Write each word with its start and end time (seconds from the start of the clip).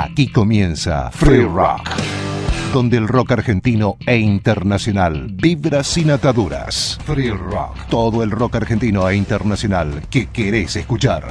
Aquí 0.00 0.28
comienza 0.28 1.10
Free 1.10 1.42
Rock, 1.42 1.90
donde 2.72 2.98
el 2.98 3.08
rock 3.08 3.32
argentino 3.32 3.96
e 4.06 4.16
internacional 4.16 5.26
vibra 5.32 5.82
sin 5.82 6.12
ataduras. 6.12 7.00
Free 7.04 7.30
Rock, 7.30 7.88
todo 7.90 8.22
el 8.22 8.30
rock 8.30 8.54
argentino 8.54 9.08
e 9.08 9.16
internacional 9.16 10.04
que 10.08 10.26
querés 10.26 10.76
escuchar. 10.76 11.26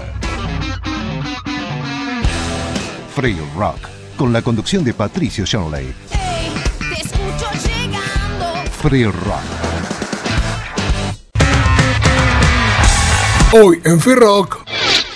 Free 3.15 3.37
Rock, 3.55 3.87
con 4.17 4.33
la 4.33 4.41
conducción 4.41 4.83
de 4.83 4.93
Patricio 4.93 5.45
Shanley. 5.45 5.93
Hey, 6.11 6.51
te 6.77 7.01
escucho 7.03 7.47
llegando. 7.65 8.69
Free 8.81 9.05
Rock. 9.05 9.77
Hoy 13.53 13.81
en 13.85 14.01
Free 14.01 14.15
Rock, 14.15 14.66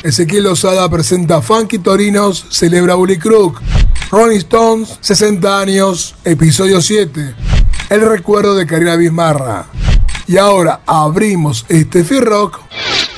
Ezequiel 0.04 0.46
Lozada 0.46 0.90
presenta 0.90 1.44
Funky 1.44 1.78
Torinos, 1.78 2.48
celebra 2.50 2.96
Bully 2.96 3.20
Crook. 3.20 3.62
Rolling 4.10 4.38
Stones, 4.38 4.98
60 5.00 5.60
años, 5.60 6.16
episodio 6.26 6.82
7. 6.82 7.36
El 7.90 8.02
recuerdo 8.02 8.56
de 8.56 8.66
Karina 8.66 8.96
Bismarra. 8.96 9.68
Y 10.28 10.38
ahora 10.38 10.82
abrimos 10.88 11.66
este 11.70 12.04
Free 12.04 12.20
Rock 12.20 12.60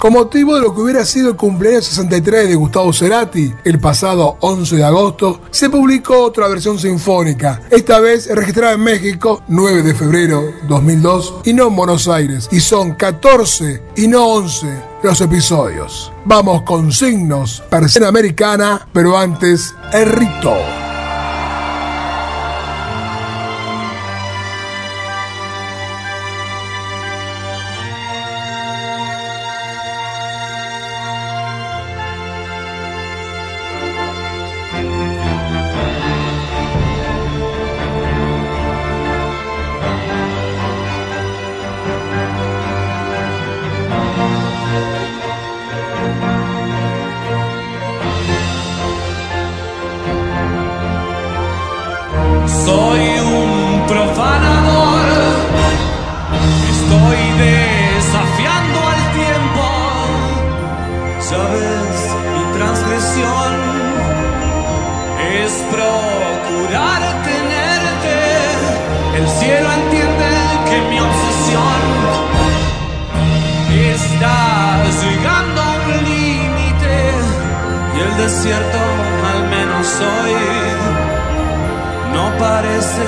con 0.04 0.12
motivo 0.12 0.56
de 0.56 0.62
lo 0.62 0.76
que 0.76 0.82
hubiera 0.82 1.06
sido 1.06 1.30
el 1.30 1.38
cumpleaños 1.38 1.86
63 1.86 2.50
de 2.50 2.56
Gustavo 2.56 2.92
Cerati, 2.92 3.54
el 3.64 3.80
pasado 3.80 4.36
11 4.42 4.76
de 4.76 4.84
agosto, 4.84 5.40
se 5.50 5.70
publicó 5.70 6.24
otra 6.24 6.50
versión 6.50 6.78
sinfónica, 6.78 7.62
esta 7.70 8.02
vez 8.02 8.28
registrada 8.28 8.74
en 8.74 8.82
México, 8.82 9.44
9 9.48 9.82
de 9.82 9.96
febrero 9.96 10.44
2002, 10.68 11.36
y 11.46 11.54
no 11.54 11.70
en 11.70 11.76
Buenos 11.78 12.10
Aires, 12.10 12.50
y 12.52 12.60
son 12.60 12.96
14 12.96 13.82
y 13.96 14.10
no 14.10 14.28
11 14.28 14.68
los 15.04 15.22
episodios. 15.22 16.12
Vamos 16.26 16.64
con 16.64 16.92
signos, 16.92 17.64
persiana 17.70 18.10
americana, 18.10 18.86
pero 18.92 19.18
antes, 19.18 19.74
el 19.94 20.10
rito. 20.10 20.83
Está 74.82 75.06
llegando 75.06 75.62
a 75.62 75.64
un 75.86 75.94
límite 76.04 76.96
y 77.96 77.98
el 78.00 78.18
desierto 78.18 78.80
al 79.34 79.42
menos 79.50 79.88
hoy 80.00 80.36
no 82.14 82.26
parece, 82.38 83.08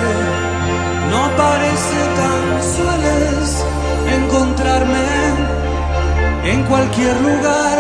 no 1.12 1.22
parece 1.38 2.00
tan 2.20 2.44
sueles 2.76 3.48
encontrarme 4.18 5.08
en 6.44 6.64
cualquier 6.64 7.16
lugar. 7.22 7.78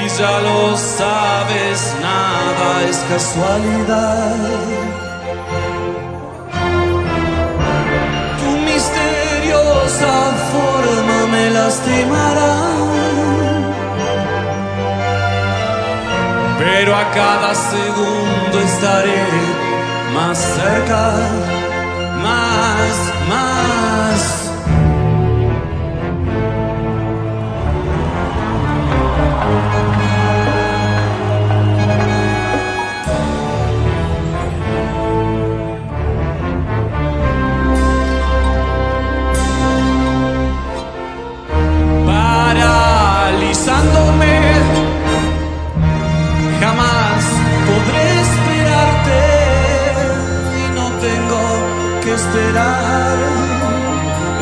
Y 0.00 0.02
ya 0.08 0.40
lo 0.40 0.76
sabes, 0.76 1.94
nada 2.00 2.82
es 2.88 2.98
casualidad. 3.08 5.07
Misteriosa 9.98 10.32
forma 10.52 11.26
me 11.26 11.50
lastimará. 11.50 12.54
pero 16.58 16.94
a 16.94 17.10
cada 17.10 17.54
segundo 17.54 18.60
estaré 18.60 19.24
más 20.14 20.38
cerca, 20.38 21.12
más, 22.22 22.94
más. 23.28 24.47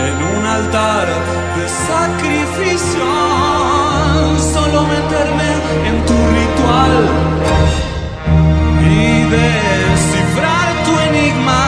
En 0.06 0.16
un 0.36 0.46
altar 0.46 1.06
de 1.56 1.64
sacrificio. 1.88 3.06
Solo 4.52 4.82
meterme 4.94 5.50
en 5.88 5.96
tu 6.08 6.16
ritual 6.38 6.94
y 8.82 9.22
descifrar 9.38 10.66
tu 10.84 10.92
enigma. 11.08 11.64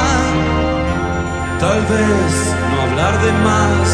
Tal 1.60 1.80
vez 1.92 2.30
no 2.70 2.76
hablar 2.82 3.14
de 3.24 3.32
más. 3.48 3.88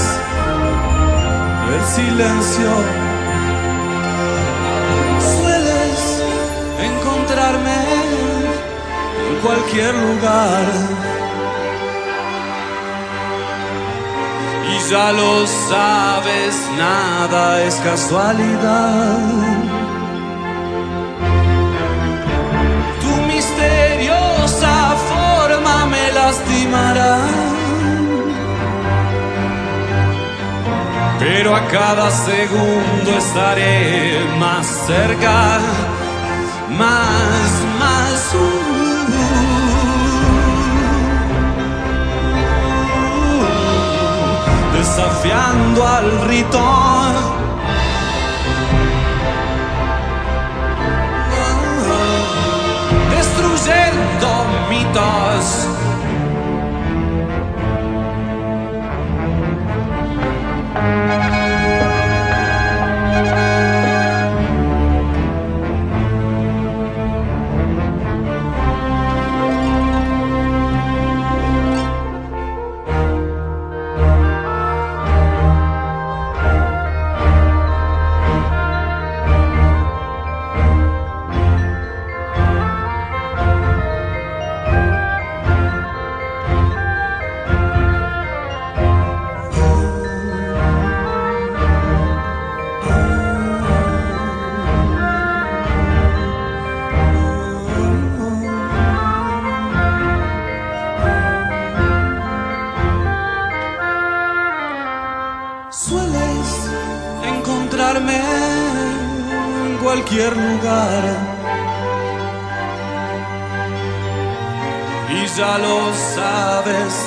El 1.75 1.85
silencio 1.97 2.71
sueles 5.33 5.99
encontrarme 6.91 7.79
en 9.29 9.35
cualquier 9.43 9.95
lugar. 9.95 11.14
Ya 14.91 15.13
lo 15.13 15.47
sabes, 15.47 16.55
nada 16.77 17.63
es 17.63 17.75
casualidad. 17.77 19.19
Tu 23.03 23.13
misteriosa 23.33 24.97
forma 25.11 25.87
me 25.87 26.13
lastimará. 26.13 27.19
Pero 31.19 31.57
a 31.57 31.67
cada 31.69 32.11
segundo 32.11 33.11
estaré 33.17 34.25
más 34.39 34.67
cerca, 34.87 35.61
más, 36.71 37.51
más. 37.81 37.95
Desafiando 44.95 45.85
al 45.85 46.29
rito. 46.29 46.61
Destruyendo 53.11 54.47
mitos. 54.71 55.74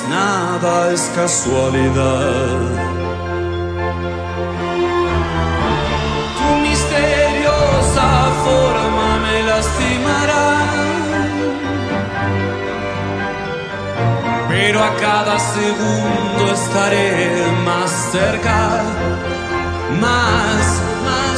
Nada 0.08 0.92
es 0.92 1.02
casualidad. 1.14 2.58
Tu 6.38 6.48
misteriosa 6.66 8.08
forma 8.44 9.08
me 9.24 9.42
lastimará. 9.50 10.48
Pero 14.48 14.82
a 14.82 14.94
cada 14.96 15.38
segundo 15.38 16.52
estaré 16.52 17.46
más 17.64 17.90
cerca, 18.12 18.82
más, 20.00 20.64
más. 21.04 21.28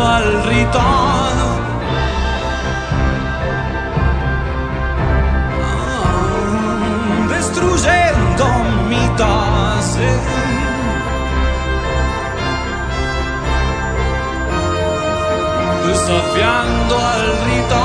Al 0.00 0.44
rito. 0.44 0.78
Ah, 5.68 7.28
Destruyendo 7.28 8.46
mitos. 8.88 9.96
eh. 9.98 10.20
desafiando 15.86 16.96
al 16.98 17.22
rito. 17.46 17.81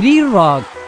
Free 0.00 0.22
Rock. 0.22 0.79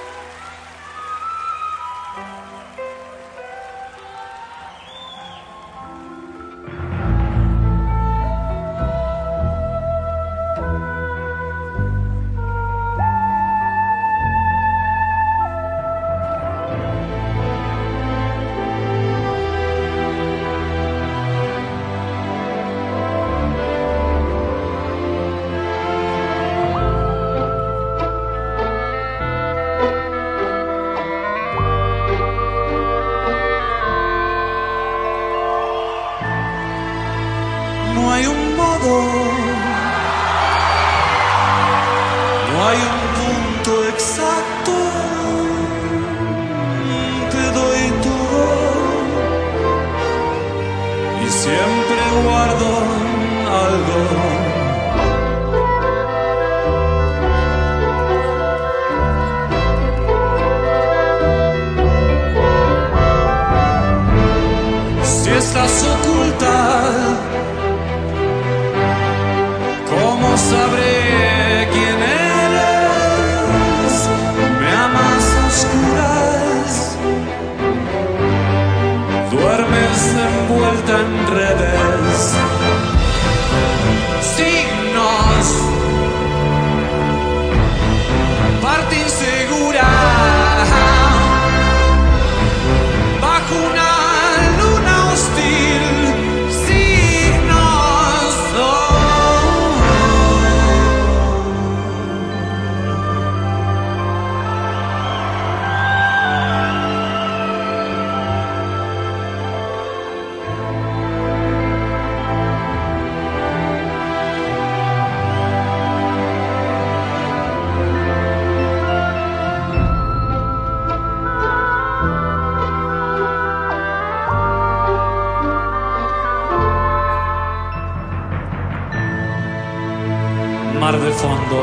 Mar 130.83 130.99
de 130.99 131.13
fondo. 131.13 131.59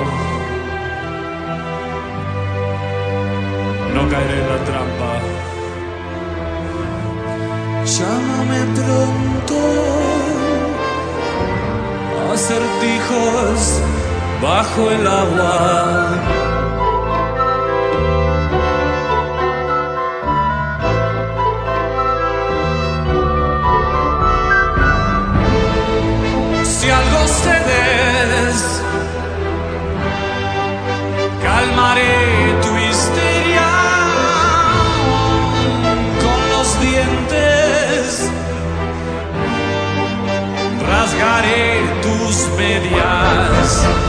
No 3.93 4.01
caeré 4.11 4.35
en 4.43 4.47
la 4.51 4.59
trampa. 4.69 5.11
Llámame 7.95 8.59
pronto. 8.77 9.59
Acertijos 12.33 13.81
bajo 14.41 14.89
el 14.89 15.05
agua. 15.05 16.38
Rasgaré 41.39 42.01
tus 42.01 42.49
medias. 42.57 44.08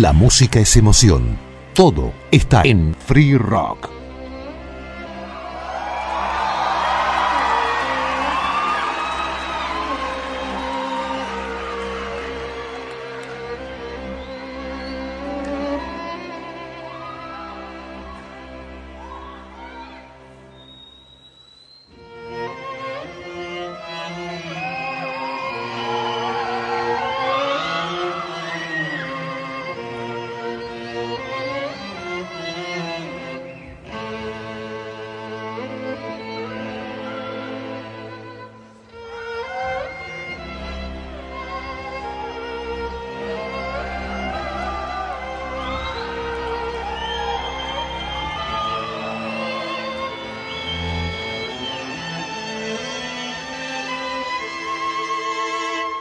La 0.00 0.14
música 0.14 0.60
es 0.60 0.78
emoción. 0.78 1.36
Todo 1.74 2.14
está 2.30 2.62
en 2.64 2.94
Free 2.94 3.36
Rock. 3.36 3.79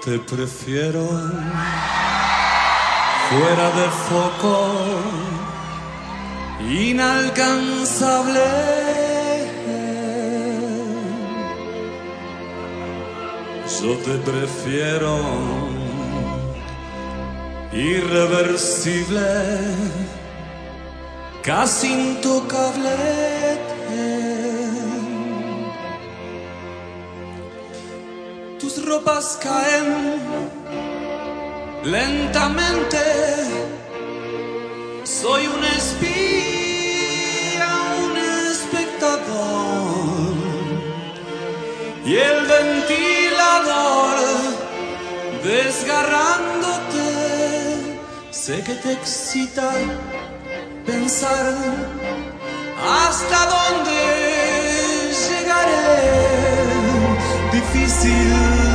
Te 0.09 0.17
prefiero 0.17 1.05
fuera 3.29 3.67
de 3.79 3.87
foco, 4.07 4.55
inalcanzable. 6.67 8.49
Yo 13.79 13.91
te 13.97 14.15
prefiero 14.31 15.15
irreversible, 17.71 19.29
casi 21.43 21.87
intocable. 21.93 23.38
Tus 28.99 29.05
ropas 29.05 29.37
caen 29.41 30.19
lentamente. 31.83 32.97
Soy 35.03 35.47
un 35.47 35.65
espía, 35.77 37.69
un 38.03 38.17
espectador. 38.51 40.35
Y 42.05 42.15
el 42.15 42.45
ventilador 42.45 44.17
desgarrándote. 45.43 47.99
Sé 48.31 48.63
que 48.63 48.75
te 48.75 48.93
excita 48.93 49.71
pensar 50.85 51.53
hasta 52.97 53.45
dónde 53.45 53.91
llegaré 55.27 55.89
difícil 57.51 58.68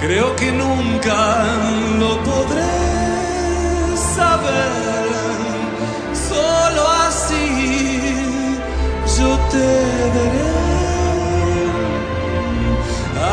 Creo 0.00 0.34
que 0.36 0.50
nunca 0.52 1.44
lo 2.00 2.18
podré 2.24 2.74
saber. 4.16 5.06
Solo 6.28 6.82
así 7.06 7.46
yo 9.18 9.38
te 9.52 9.68
veré 10.14 10.52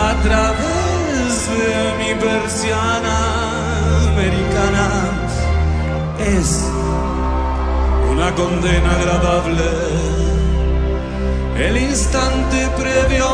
a 0.05 0.21
través 0.21 1.29
de 1.57 1.73
mi 1.99 2.11
persiana 2.21 3.17
americana. 4.11 4.87
Es 6.19 6.49
un 6.69 8.13
una 8.13 8.35
condena 8.35 8.91
agradable, 8.91 9.69
el 11.57 11.77
instante 11.77 12.67
previo. 12.77 13.25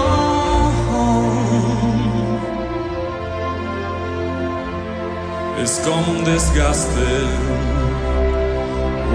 Es 5.63 5.81
como 5.85 6.19
un 6.19 6.23
desgaste, 6.23 7.09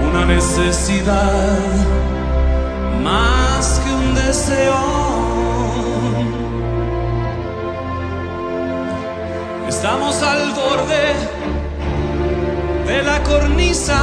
una 0.09 0.25
necesidad, 0.25 1.59
más 3.03 3.81
que 3.83 3.91
un 3.93 4.15
deseo. 4.15 4.75
Estamos 9.67 10.21
al 10.23 10.53
borde 10.53 11.13
de 12.87 13.03
la 13.03 13.21
cornisa, 13.23 13.99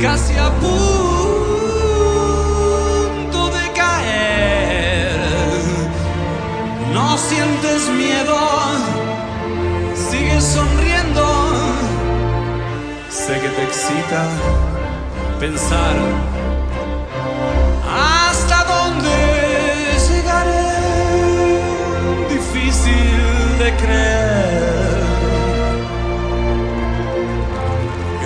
casi 0.00 0.36
a 0.36 0.50
punto 0.60 1.09
sientes 7.28 7.88
miedo, 7.90 8.36
sigues 9.94 10.44
sonriendo. 10.44 11.24
Sé 13.10 13.34
que 13.40 13.48
te 13.48 13.62
excita 13.62 14.22
pensar 15.38 15.96
hasta 17.88 18.64
dónde 18.72 19.14
llegaré. 20.08 20.68
Difícil 22.28 23.58
de 23.58 23.76
creer. 23.82 25.00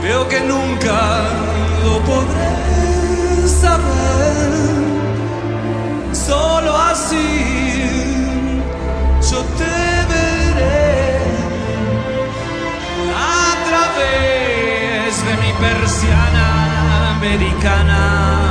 Creo 0.01 0.29
que 0.29 0.41
nunca 0.41 0.99
lo 1.85 1.99
podré 2.11 3.49
saber. 3.49 4.53
Solo 6.13 6.77
así 6.77 7.54
través 14.05 15.25
de 15.25 15.37
mi 15.37 15.53
persiana 15.53 17.17
americana. 17.17 18.44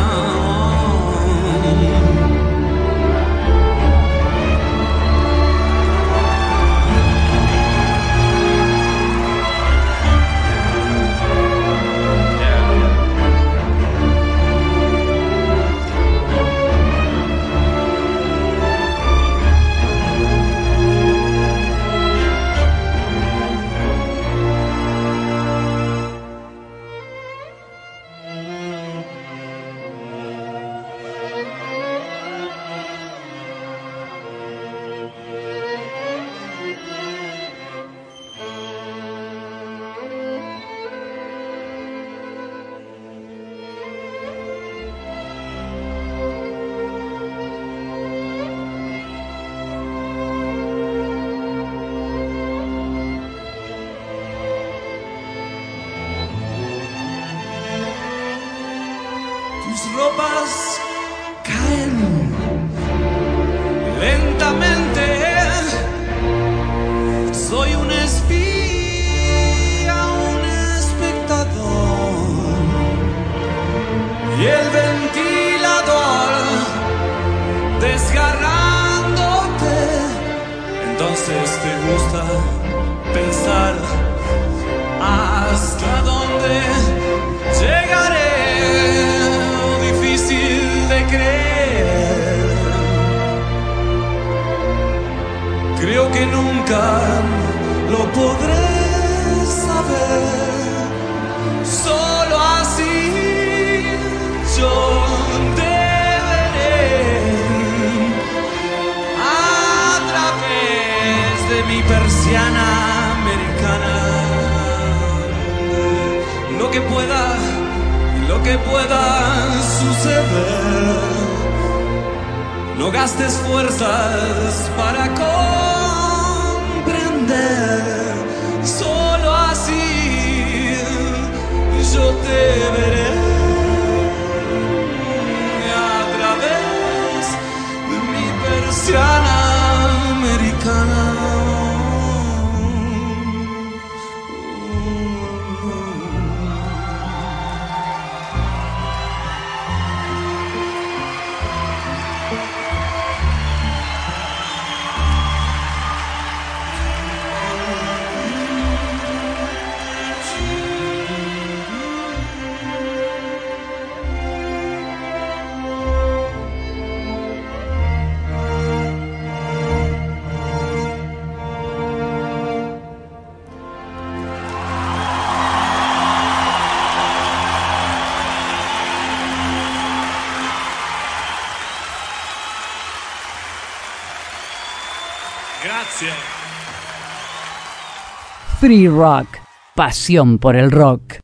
Free 188.63 188.87
Rock. 188.87 189.27
Pasión 189.75 190.39
por 190.39 190.55
el 190.55 190.71
rock. 190.71 191.22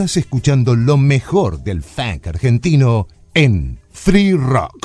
Estás 0.00 0.16
escuchando 0.16 0.74
lo 0.74 0.96
mejor 0.96 1.62
del 1.62 1.82
funk 1.82 2.26
argentino 2.28 3.06
en 3.34 3.78
Free 3.92 4.32
Rock. 4.32 4.79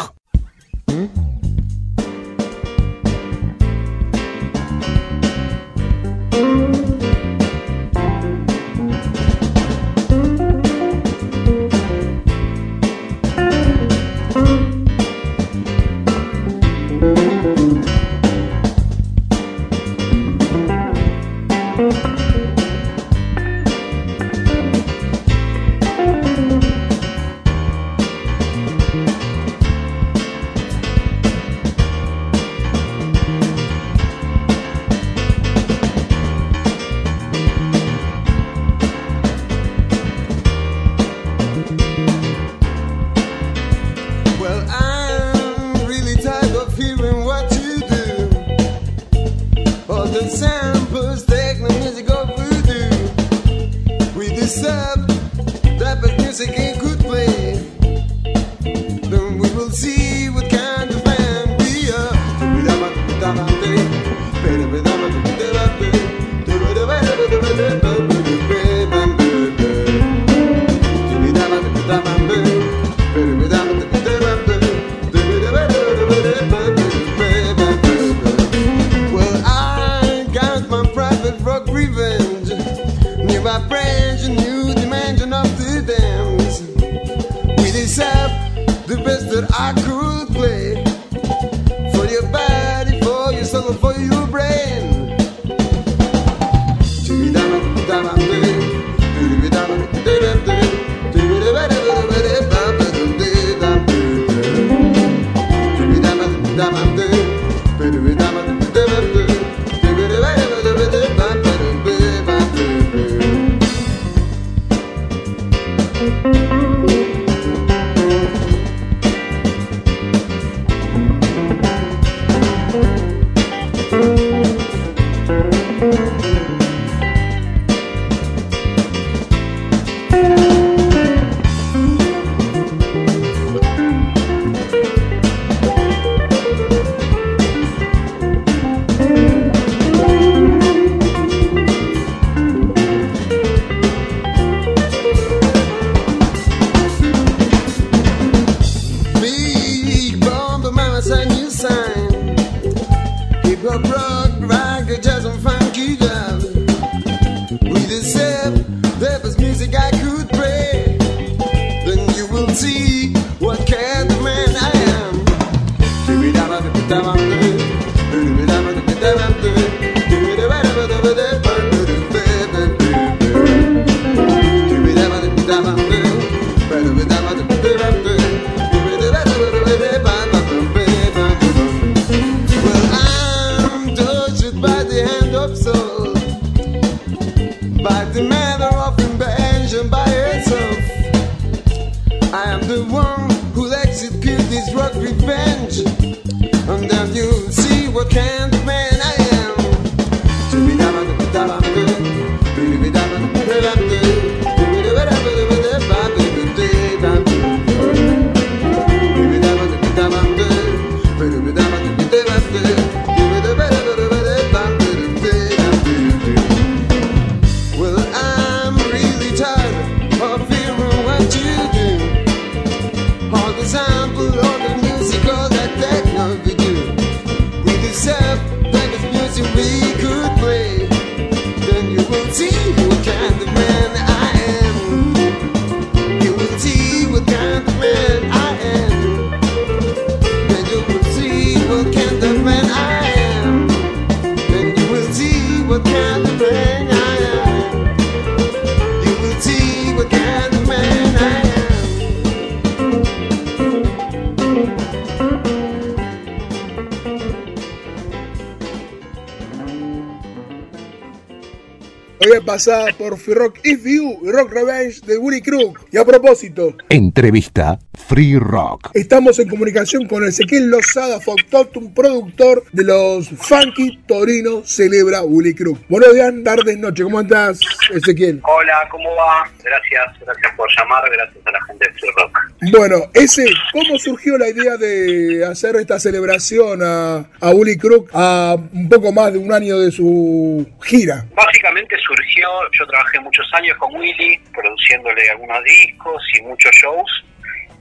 Por 262.97 263.19
Rock 263.19 263.59
If 263.63 263.85
You 263.85 264.21
y 264.23 264.31
Rock 264.31 264.51
Revenge 264.51 265.01
de 265.05 265.19
Willy 265.19 265.39
Crook. 265.39 265.85
Y 265.91 265.97
a 265.97 266.05
propósito, 266.05 266.75
Entrevista 266.89 267.77
Free 268.07 268.37
Rock. 268.37 268.91
estamos 268.93 269.39
en 269.39 269.49
comunicación 269.49 270.07
con 270.07 270.23
Ezequiel 270.23 270.69
Lozada 270.69 271.19
Factotum, 271.19 271.91
productor 271.91 272.63
de 272.71 272.83
los 272.83 273.29
Funky 273.29 273.97
Torino 274.07 274.63
Celebra 274.63 275.23
Willy 275.23 275.55
Crook. 275.55 275.79
Buenos 275.89 276.13
días, 276.13 276.31
tardes, 276.43 276.77
noches. 276.77 277.03
¿Cómo 277.03 277.21
estás, 277.21 277.59
Ezequiel? 277.91 278.41
Hola, 278.43 278.87
¿cómo 278.91 279.09
va? 279.15 279.49
Gracias, 279.63 280.19
gracias 280.19 280.53
por 280.55 280.69
llamar, 280.77 281.03
gracias 281.11 281.47
a 281.47 281.51
la 281.51 281.63
gente 281.63 281.87
de 281.87 281.93
Free 281.93 282.09
Rock. 282.15 282.39
Bueno, 282.77 282.95
ese, 283.13 283.45
¿cómo 283.73 283.97
surgió 283.97 284.37
la 284.37 284.49
idea 284.49 284.77
de 284.77 285.43
hacer 285.43 285.75
esta 285.77 285.99
celebración 285.99 286.81
a, 286.83 287.25
a 287.41 287.49
Willy 287.49 287.77
Crook 287.77 288.11
a 288.13 288.55
un 288.71 288.87
poco 288.87 289.11
más 289.11 289.33
de 289.33 289.39
un 289.39 289.51
año 289.51 289.79
de 289.79 289.91
su 289.91 290.67
gira? 290.83 291.25
Básicamente 291.35 291.95
surgió, 292.05 292.47
yo 292.71 292.85
trabajé 292.85 293.19
muchos 293.19 293.47
años 293.53 293.75
con 293.77 293.95
Willy, 293.95 294.39
produciéndole 294.53 295.27
algunos 295.31 295.63
discos 295.63 296.21
y 296.37 296.41
muchos 296.43 296.71
shows, 296.75 297.25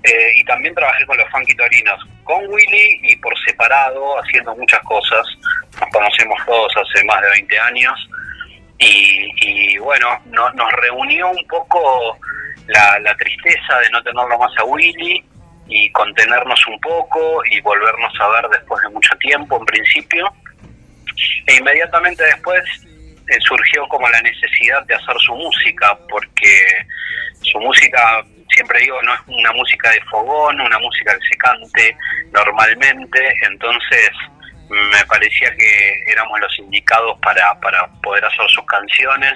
eh, 0.04 0.32
y 0.36 0.44
también 0.44 0.74
trabajé 0.74 1.04
con 1.06 1.16
los 1.16 1.28
Funky 1.30 1.54
Torinos, 1.54 2.00
con 2.24 2.46
Willy 2.48 3.00
y 3.02 3.16
por 3.16 3.32
separado, 3.46 4.20
haciendo 4.22 4.54
muchas 4.56 4.80
cosas. 4.80 5.26
Nos 5.80 5.90
conocemos 5.90 6.38
todos 6.46 6.72
hace 6.76 7.04
más 7.04 7.20
de 7.22 7.30
20 7.30 7.58
años, 7.58 8.08
y, 8.78 9.30
y 9.40 9.78
bueno, 9.78 10.08
no- 10.26 10.50
nos 10.52 10.72
reunió 10.72 11.28
un 11.30 11.46
poco 11.48 12.18
la, 12.66 13.14
tristeza 13.16 13.78
de 13.80 13.90
no 13.90 14.02
tenerlo 14.02 14.38
más 14.38 14.50
a 14.58 14.64
Willy 14.64 15.24
y 15.68 15.90
contenernos 15.92 16.66
un 16.66 16.78
poco 16.80 17.42
y 17.50 17.60
volvernos 17.60 18.12
a 18.20 18.28
ver 18.28 18.48
después 18.50 18.82
de 18.82 18.88
mucho 18.90 19.14
tiempo 19.18 19.58
en 19.58 19.64
principio. 19.66 20.32
E 21.46 21.56
inmediatamente 21.56 22.22
después 22.24 22.62
eh, 23.28 23.38
surgió 23.40 23.86
como 23.88 24.08
la 24.08 24.20
necesidad 24.22 24.84
de 24.86 24.94
hacer 24.94 25.16
su 25.20 25.34
música, 25.34 25.96
porque 26.10 26.86
su 27.42 27.58
música, 27.60 28.24
siempre 28.50 28.80
digo, 28.80 29.00
no 29.02 29.14
es 29.14 29.20
una 29.26 29.52
música 29.52 29.90
de 29.90 30.00
fogón, 30.10 30.60
una 30.60 30.78
música 30.78 31.14
que 31.14 31.28
se 31.28 31.36
cante 31.38 31.96
normalmente, 32.32 33.34
entonces 33.42 34.10
me 34.68 35.04
parecía 35.06 35.54
que 35.56 36.02
éramos 36.06 36.40
los 36.40 36.58
indicados 36.58 37.18
para, 37.20 37.58
para 37.60 37.86
poder 38.02 38.24
hacer 38.24 38.48
sus 38.48 38.64
canciones 38.66 39.34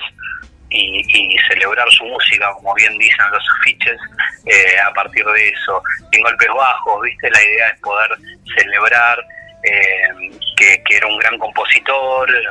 y, 0.71 1.03
y 1.07 1.39
celebrar 1.49 1.91
su 1.91 2.05
música, 2.05 2.51
como 2.55 2.75
bien 2.75 2.97
dicen 2.99 3.31
los 3.31 3.45
afiches, 3.61 3.99
eh, 4.47 4.81
a 4.81 4.93
partir 4.93 5.25
de 5.25 5.49
eso, 5.49 5.83
sin 6.13 6.23
golpes 6.23 6.49
bajos, 6.49 7.03
¿viste? 7.03 7.31
La 7.31 7.43
idea 7.43 7.69
es 7.69 7.81
poder 7.81 8.11
celebrar 8.57 9.19
eh, 9.65 10.31
que, 10.57 10.83
que 10.85 10.97
era 10.97 11.07
un 11.07 11.19
gran 11.19 11.39
compositor, 11.39 12.31
eh, 12.31 12.43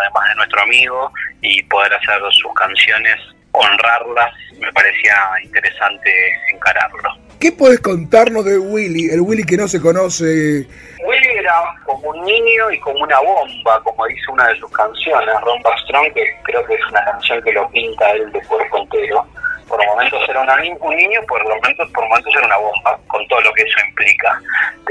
además 0.00 0.28
de 0.28 0.34
nuestro 0.36 0.62
amigo, 0.62 1.12
y 1.42 1.62
poder 1.64 1.92
hacer 1.94 2.20
sus 2.30 2.52
canciones, 2.54 3.20
honrarlas, 3.60 4.32
me 4.58 4.72
parecía 4.72 5.14
interesante 5.42 6.10
encararlo. 6.52 7.10
¿Qué 7.40 7.52
podés 7.52 7.80
contarnos 7.80 8.44
de 8.44 8.58
Willy, 8.58 9.10
el 9.10 9.20
Willy 9.20 9.44
que 9.44 9.56
no 9.56 9.68
se 9.68 9.80
conoce? 9.80 10.66
Willy 11.04 11.28
era 11.38 11.52
como 11.84 12.08
un 12.08 12.24
niño 12.24 12.70
y 12.70 12.80
como 12.80 13.00
una 13.00 13.20
bomba, 13.20 13.80
como 13.82 14.06
dice 14.06 14.22
una 14.32 14.48
de 14.48 14.58
sus 14.58 14.70
canciones, 14.72 15.28
Rompa 15.42 15.76
Strong, 15.84 16.12
que 16.14 16.24
creo 16.44 16.64
que 16.64 16.74
es 16.74 16.86
una 16.88 17.04
canción 17.04 17.42
que 17.42 17.52
lo 17.52 17.68
pinta 17.70 18.10
él 18.12 18.32
de 18.32 18.40
cuerpo 18.42 18.78
entero. 18.78 19.26
Por 19.68 19.84
momentos 19.84 20.20
era 20.28 20.40
una 20.42 20.54
un 20.80 20.96
niño, 20.96 21.20
por 21.28 21.42
momentos, 21.42 21.90
por 21.90 22.08
momentos 22.08 22.34
era 22.36 22.46
una 22.46 22.56
bomba, 22.56 22.98
con 23.08 23.26
todo 23.28 23.40
lo 23.42 23.52
que 23.52 23.62
eso 23.62 23.78
implica. 23.88 24.40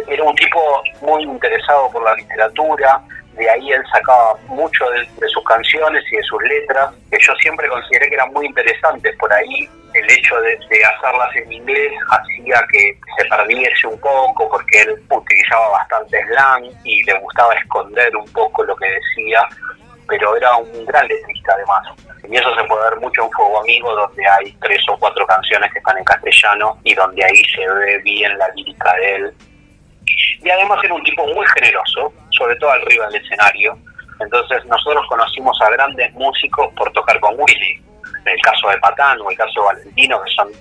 Era 0.08 0.24
un 0.24 0.36
tipo 0.36 0.84
muy 1.02 1.24
interesado 1.24 1.90
por 1.92 2.04
la 2.04 2.14
literatura, 2.14 3.02
de 3.38 3.50
ahí 3.50 3.72
él 3.72 3.84
sacaba 3.92 4.36
mucho 4.48 4.86
de, 4.92 5.28
sus 5.28 5.44
canciones 5.44 6.04
y 6.12 6.18
de 6.18 6.24
sus 6.24 6.42
letras, 6.44 6.92
que 7.12 7.18
yo 7.20 7.34
siempre 7.36 7.68
consideré 7.68 8.08
que 8.08 8.16
eran 8.16 8.32
muy 8.34 8.46
interesantes. 8.46 9.16
Por 9.18 9.32
ahí 9.32 9.70
el 9.94 10.12
hecho 10.12 10.40
de, 10.42 10.58
de 10.70 10.86
hacerlas 10.86 11.36
en 11.36 11.52
inglés 11.52 11.92
hacía 12.10 12.66
que 12.72 12.98
se 13.18 13.26
perdiese 13.26 13.88
un 13.88 14.00
poco, 14.00 14.50
porque 14.50 14.82
él 14.82 14.96
utilizaba 15.10 15.70
bastante 15.70 16.24
slang 16.28 16.66
y 16.84 17.04
le 17.04 17.20
gustaba 17.20 17.54
esconder 17.56 18.16
un 18.16 18.32
poco 18.32 18.64
lo 18.64 18.76
que 18.76 18.88
decía, 18.88 19.42
pero 20.08 20.36
era 20.38 20.56
un 20.58 20.86
gran 20.86 21.08
letrista 21.08 21.54
además. 21.54 21.88
Y 22.30 22.38
eso 22.38 22.56
se 22.56 22.64
puede 22.64 22.90
ver 22.90 23.00
mucho 23.00 23.24
en 23.24 23.32
Fuego 23.32 23.60
Amigo, 23.60 23.96
donde 23.96 24.28
hay 24.28 24.52
tres 24.62 24.82
o 24.90 24.98
cuatro 24.98 25.26
canciones 25.28 25.72
que 25.72 25.80
están 25.80 25.98
en 25.98 26.04
castellano 26.04 26.78
y 26.84 26.94
donde 26.94 27.24
ahí 27.24 27.44
se 27.54 27.68
ve 27.68 28.00
bien 28.00 28.38
la 28.38 28.48
lírica 28.50 28.94
de 28.96 29.16
él 29.16 29.34
y 30.44 30.50
además 30.50 30.80
era 30.84 30.94
un 30.94 31.04
tipo 31.04 31.26
muy 31.28 31.46
generoso, 31.56 32.14
sobre 32.32 32.56
todo 32.58 32.72
arriba 32.72 33.08
del 33.08 33.22
escenario. 33.22 33.78
Entonces 34.20 34.66
nosotros 34.66 35.06
conocimos 35.10 35.60
a 35.62 35.70
grandes 35.72 36.14
músicos 36.14 36.72
por 36.76 36.92
tocar 36.94 37.20
con 37.20 37.36
Willy, 37.38 37.82
en 38.26 38.34
el 38.34 38.42
caso 38.42 38.70
de 38.70 38.78
Patán 38.78 39.20
o 39.22 39.30
el 39.30 39.38
caso 39.38 39.62
de 39.62 39.66
Valentino, 39.68 40.22
que 40.24 40.32
son 40.32 40.52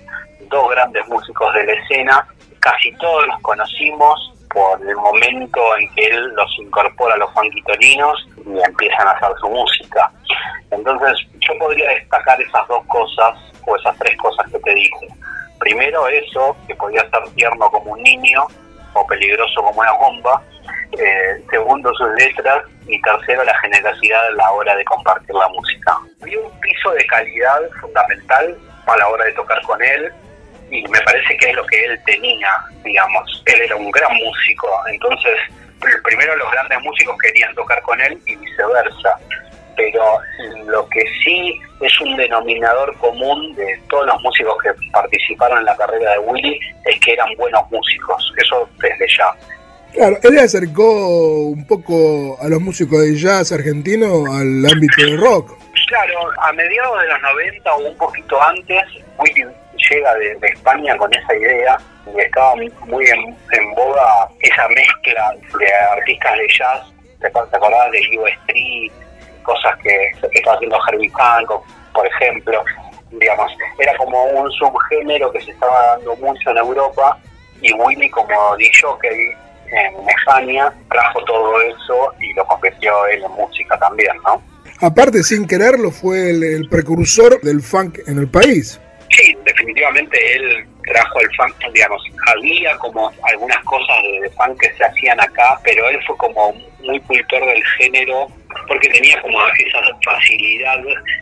dos 0.49 0.69
grandes 0.69 1.07
músicos 1.07 1.53
de 1.53 1.65
la 1.65 1.73
escena, 1.73 2.27
casi 2.59 2.91
todos 2.93 3.27
los 3.27 3.39
conocimos 3.41 4.33
por 4.51 4.81
el 4.87 4.95
momento 4.95 5.59
en 5.77 5.93
que 5.93 6.05
él 6.07 6.27
los 6.35 6.59
incorpora 6.59 7.15
a 7.15 7.17
los 7.17 7.33
fanquitorinos 7.33 8.27
y 8.45 8.57
empiezan 8.65 9.07
a 9.07 9.11
hacer 9.11 9.31
su 9.39 9.49
música. 9.49 10.11
Entonces 10.71 11.27
yo 11.39 11.57
podría 11.59 11.89
destacar 11.89 12.39
esas 12.41 12.67
dos 12.67 12.83
cosas 12.87 13.37
o 13.65 13.75
esas 13.75 13.97
tres 13.97 14.17
cosas 14.17 14.49
que 14.51 14.59
te 14.59 14.73
dije. 14.73 15.07
Primero 15.59 16.07
eso, 16.07 16.55
que 16.67 16.75
podía 16.75 17.01
ser 17.09 17.23
tierno 17.35 17.69
como 17.69 17.93
un 17.93 18.03
niño 18.03 18.47
o 18.95 19.05
peligroso 19.07 19.61
como 19.61 19.79
una 19.79 19.91
bomba. 19.93 20.41
Eh, 20.97 21.43
segundo, 21.49 21.93
sus 21.95 22.09
letras. 22.17 22.63
Y 22.87 23.01
tercero, 23.01 23.43
la 23.43 23.57
generosidad 23.59 24.25
a 24.27 24.31
la 24.31 24.51
hora 24.51 24.75
de 24.75 24.85
compartir 24.85 25.35
la 25.35 25.47
música. 25.49 25.97
Había 26.21 26.39
un 26.39 26.59
piso 26.59 26.91
de 26.91 27.05
calidad 27.07 27.59
fundamental 27.81 28.57
a 28.87 28.97
la 28.97 29.07
hora 29.07 29.25
de 29.25 29.31
tocar 29.33 29.59
con 29.63 29.81
él 29.83 30.11
y 30.69 30.83
me 30.87 30.99
parece 31.01 31.35
que 31.37 31.49
es 31.49 31.55
lo 31.55 31.65
que 31.65 31.83
él 31.85 31.99
tenía, 32.05 32.49
digamos. 32.83 33.43
Él 33.47 33.61
era 33.61 33.75
un 33.75 33.89
gran 33.91 34.13
músico, 34.15 34.67
entonces 34.87 35.33
pr- 35.79 36.01
primero 36.03 36.35
los 36.35 36.51
grandes 36.51 36.79
músicos 36.81 37.17
querían 37.23 37.53
tocar 37.55 37.81
con 37.81 37.99
él 38.01 38.19
y 38.25 38.35
viceversa. 38.35 39.19
Pero 39.75 40.01
lo 40.67 40.87
que 40.89 41.01
sí 41.23 41.59
es 41.81 42.01
un 42.01 42.15
denominador 42.15 42.95
común 42.97 43.53
de 43.55 43.79
todos 43.89 44.05
los 44.07 44.21
músicos 44.21 44.55
que 44.63 44.69
participaron 44.91 45.59
en 45.59 45.65
la 45.65 45.75
carrera 45.75 46.11
de 46.13 46.19
Willy 46.19 46.59
es 46.85 46.99
que 47.01 47.13
eran 47.13 47.27
buenos 47.37 47.61
músicos, 47.71 48.33
eso 48.37 48.69
desde 48.81 49.05
ya. 49.17 49.31
Claro, 49.93 50.17
él 50.23 50.39
acercó 50.39 51.47
un 51.47 51.65
poco 51.67 52.37
a 52.41 52.47
los 52.49 52.59
músicos 52.61 53.01
de 53.01 53.15
jazz 53.15 53.51
argentino 53.53 54.25
al 54.33 54.65
ámbito 54.65 54.95
del 55.05 55.17
rock. 55.19 55.57
Claro, 55.87 56.19
a 56.41 56.51
mediados 56.53 57.01
de 57.01 57.07
los 57.07 57.21
90 57.21 57.73
o 57.75 57.89
un 57.89 57.97
poquito 57.97 58.41
antes, 58.41 58.81
Willy 59.19 59.45
llega 59.89 60.15
de, 60.15 60.35
de 60.35 60.47
España 60.47 60.97
con 60.97 61.13
esa 61.13 61.35
idea 61.35 61.77
y 62.13 62.19
estaba 62.19 62.55
muy 62.55 63.05
en, 63.07 63.19
en 63.51 63.75
boga 63.75 64.27
esa 64.41 64.67
mezcla 64.69 65.33
de 65.59 65.73
artistas 65.97 66.33
de 66.39 66.47
jazz. 66.57 66.81
¿Te, 67.21 67.27
ac- 67.31 67.49
te 67.49 67.55
acordás 67.57 67.91
de 67.91 68.17
U 68.17 68.25
Street? 68.27 68.91
Cosas 69.45 69.77
que, 69.81 70.11
que 70.21 70.39
estaba 70.39 70.55
haciendo 70.55 70.77
Herbie 70.87 71.11
Hancock, 71.13 71.65
por 71.93 72.07
ejemplo. 72.07 72.63
Digamos, 73.11 73.51
era 73.79 73.95
como 73.97 74.23
un 74.23 74.51
subgénero 74.51 75.31
que 75.31 75.41
se 75.41 75.51
estaba 75.51 75.95
dando 75.95 76.15
mucho 76.17 76.49
en 76.49 76.57
Europa 76.57 77.17
y 77.61 77.71
Willy 77.73 78.09
como 78.09 78.57
DJ 78.57 79.35
en 79.71 80.09
España 80.09 80.73
trajo 80.89 81.23
todo 81.25 81.61
eso 81.61 82.13
y 82.19 82.33
lo 82.33 82.45
convirtió 82.45 83.05
él 83.07 83.23
en 83.23 83.31
música 83.31 83.77
también, 83.79 84.15
¿no? 84.25 84.41
Aparte, 84.81 85.23
sin 85.23 85.47
quererlo, 85.47 85.91
fue 85.91 86.31
el, 86.31 86.43
el 86.43 86.69
precursor 86.69 87.39
del 87.41 87.61
funk 87.61 87.99
en 88.07 88.19
el 88.19 88.27
país. 88.27 88.79
Sí, 89.11 89.35
definitivamente 89.45 90.17
él 90.35 90.67
trajo 90.83 91.19
el 91.21 91.35
funk, 91.35 91.55
digamos, 91.73 92.01
había 92.27 92.75
como 92.77 93.11
algunas 93.23 93.63
cosas 93.63 93.95
de, 94.03 94.21
de 94.21 94.29
funk 94.31 94.59
que 94.59 94.73
se 94.75 94.83
hacían 94.83 95.19
acá, 95.21 95.59
pero 95.63 95.87
él 95.87 95.99
fue 96.05 96.17
como 96.17 96.53
muy 96.83 96.99
cultor 97.01 97.45
del 97.45 97.63
género 97.77 98.27
porque 98.67 98.89
tenía 98.89 99.21
como 99.21 99.39
esa 99.47 99.81
facilidad 100.03 100.79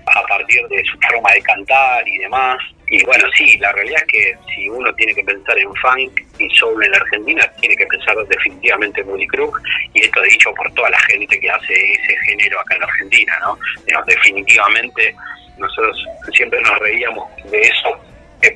a 0.08 0.24
partir 0.28 0.67
de 0.67 0.84
su 0.86 0.98
forma 1.00 1.32
de 1.32 1.41
cantar 1.41 2.08
y 2.08 2.17
demás. 2.19 2.58
Y 2.89 3.04
bueno, 3.06 3.26
sí, 3.36 3.58
la 3.58 3.72
realidad 3.72 4.02
es 4.02 4.08
que 4.08 4.38
si 4.54 4.69
uno 4.69 4.93
tiene 4.96 5.15
que 5.15 5.24
pensar 5.24 5.58
en 5.58 5.74
funk 5.76 6.22
y 6.38 6.50
soul 6.56 6.84
en 6.84 6.91
la 6.91 6.98
Argentina, 6.98 7.52
tiene 7.60 7.76
que 7.76 7.86
pensar 7.88 8.15
definitivamente 8.28 9.02
en 9.02 9.10
Willy 9.10 9.28
Crook, 9.28 9.60
y 9.93 10.02
esto 10.02 10.22
dicho 10.22 10.54
por 10.54 10.72
toda 10.74 10.89
la 10.91 11.00
gente 11.00 11.39
que 11.39 11.50
hace 11.50 11.74
ese 11.74 12.17
género 12.28 12.60
acá 12.60 12.76
en 12.76 12.82
la 12.82 12.88
Argentina, 12.88 13.39
¿no? 13.41 13.58
Definitivamente 14.06 15.15
nosotros 15.58 16.06
siempre 16.34 16.62
nos 16.62 16.78
reíamos 16.80 17.30
de 17.46 17.62
eso 17.62 18.00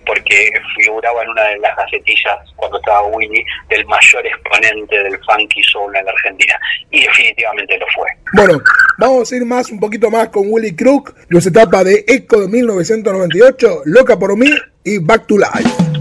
porque 0.05 0.51
figuraba 0.87 1.21
en 1.23 1.29
una 1.29 1.43
de 1.43 1.59
las 1.59 1.75
gacetillas 1.75 2.37
cuando 2.55 2.77
estaba 2.77 3.03
Willy 3.07 3.43
del 3.69 3.85
mayor 3.85 4.25
exponente 4.25 5.03
del 5.03 5.19
funky 5.25 5.61
soul 5.63 5.95
en 5.95 6.05
la 6.05 6.11
Argentina 6.11 6.59
y 6.91 7.01
definitivamente 7.01 7.77
lo 7.77 7.85
fue. 7.93 8.07
Bueno, 8.33 8.61
vamos 8.97 9.31
a 9.31 9.35
ir 9.35 9.45
más, 9.45 9.69
un 9.69 9.79
poquito 9.79 10.09
más 10.09 10.29
con 10.29 10.43
Willy 10.47 10.75
Crook, 10.75 11.13
los 11.27 11.45
etapas 11.45 11.83
de 11.83 12.05
Echo 12.07 12.39
de 12.39 12.47
1998, 12.47 13.81
Loca 13.85 14.17
por 14.17 14.37
mí 14.37 14.49
y 14.83 14.99
Back 14.99 15.27
to 15.27 15.37
Life. 15.37 15.96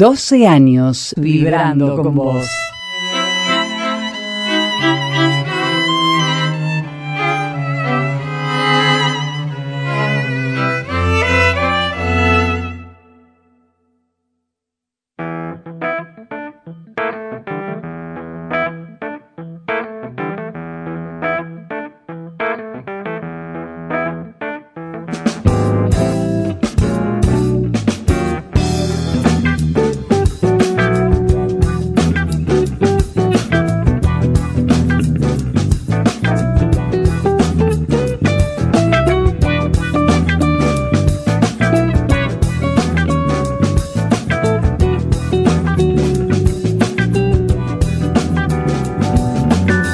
12 0.00 0.46
años 0.46 1.12
vibrando 1.18 2.02
con 2.02 2.14
vos. 2.14 2.48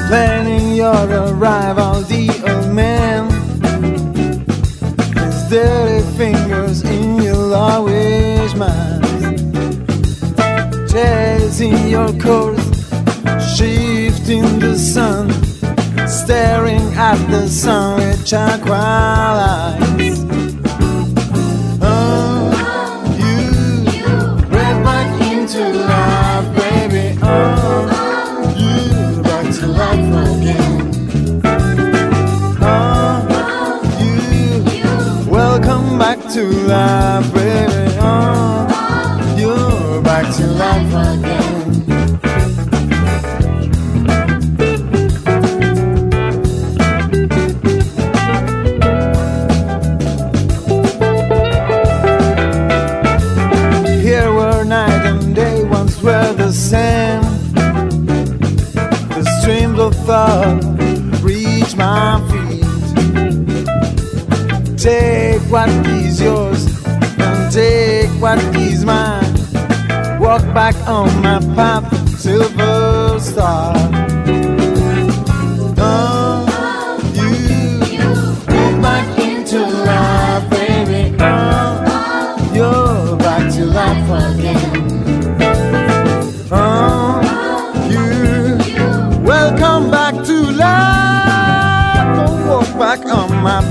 Planning 0.07 0.73
your 0.73 1.03
arrival, 1.29 2.01
the 2.03 2.29
old 2.47 2.73
man. 2.73 3.29
His 5.15 5.49
dirty 5.49 6.17
fingers 6.17 6.81
in 6.83 7.21
your 7.21 7.53
always 7.53 8.55
mind. 8.55 9.03
Chasing 10.89 11.89
your 11.89 12.11
course, 12.19 12.67
shifting 13.55 14.59
the 14.59 14.77
sun, 14.77 15.29
staring 16.07 16.87
at 16.93 17.17
the 17.29 17.47
sun 17.47 17.99
with 17.99 18.25
chakra 18.25 18.73
eyes. 18.73 19.96
Into 36.37 36.67
life, 36.67 37.33
baby. 37.33 37.97
Oh, 37.99 39.35
you're 39.37 40.01
back 40.03 40.35
to 40.35 40.47
life 40.47 41.17
again. 41.17 41.56
What 65.57 65.69
is 65.87 66.21
yours 66.21 66.67
and 66.85 67.51
take 67.51 68.11
what 68.21 68.37
is 68.55 68.85
mine. 68.85 69.33
Walk 70.19 70.43
back 70.53 70.75
on 70.87 71.09
my 71.23 71.39
path, 71.55 71.86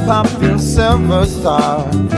pop 0.07 0.41
yourself 0.41 1.01
a 1.11 1.27
star. 1.27 2.16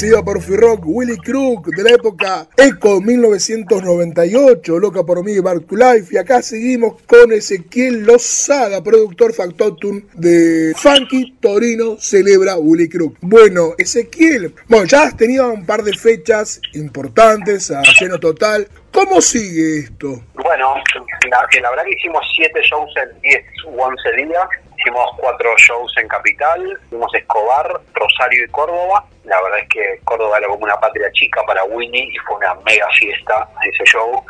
Iba 0.00 0.24
por 0.24 0.40
Rock, 0.42 0.84
Willy 0.86 1.18
Crook, 1.18 1.66
de 1.66 1.82
la 1.82 1.90
época 1.90 2.48
Eco 2.56 3.02
1998, 3.02 4.78
Loca 4.78 5.02
por 5.04 5.22
mí, 5.22 5.38
Back 5.38 5.66
to 5.66 5.76
Life. 5.76 6.14
Y 6.14 6.16
acá 6.16 6.40
seguimos 6.40 7.02
con 7.02 7.30
Ezequiel 7.30 8.04
Lozada, 8.04 8.82
productor 8.82 9.34
factotum 9.34 10.00
de 10.14 10.72
Funky 10.76 11.36
Torino 11.40 11.98
Celebra 11.98 12.56
Willy 12.56 12.88
Crook. 12.88 13.18
Bueno, 13.20 13.74
Ezequiel, 13.76 14.54
bueno, 14.66 14.86
ya 14.86 15.02
has 15.02 15.16
tenido 15.16 15.52
un 15.52 15.66
par 15.66 15.82
de 15.82 15.92
fechas 15.92 16.58
importantes 16.72 17.70
a 17.70 17.82
lleno 18.00 18.18
total. 18.18 18.66
¿Cómo 18.90 19.20
sigue 19.20 19.80
esto? 19.80 20.24
Bueno, 20.34 20.74
la, 21.30 21.60
la 21.60 21.70
verdad 21.70 21.84
que 21.84 21.92
hicimos 21.98 22.24
siete 22.34 22.60
shows 22.62 22.90
en 22.96 23.20
10 23.20 23.44
u 23.66 23.82
11 23.82 24.12
días. 24.16 24.48
Hicimos 24.84 25.12
cuatro 25.16 25.54
shows 25.58 25.92
en 25.98 26.08
Capital, 26.08 26.76
fuimos 26.90 27.14
Escobar, 27.14 27.80
Rosario 27.94 28.44
y 28.44 28.48
Córdoba. 28.48 29.04
La 29.22 29.40
verdad 29.40 29.60
es 29.60 29.68
que 29.68 30.00
Córdoba 30.02 30.38
era 30.38 30.48
como 30.48 30.64
una 30.64 30.76
patria 30.80 31.08
chica 31.12 31.40
para 31.46 31.62
Winnie 31.62 32.08
y 32.12 32.18
fue 32.26 32.34
una 32.36 32.54
mega 32.66 32.88
fiesta 32.98 33.48
ese 33.64 33.84
show. 33.84 34.24